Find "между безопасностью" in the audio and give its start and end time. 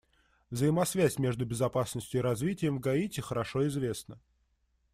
1.19-2.21